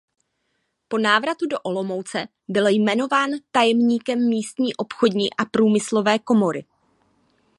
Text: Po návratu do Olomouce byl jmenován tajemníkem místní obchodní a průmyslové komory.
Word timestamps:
Po 0.87 0.97
návratu 0.97 1.47
do 1.47 1.59
Olomouce 1.59 2.27
byl 2.47 2.67
jmenován 2.67 3.29
tajemníkem 3.51 4.27
místní 4.29 4.75
obchodní 4.75 5.33
a 5.33 5.45
průmyslové 5.45 6.19
komory. 6.19 6.65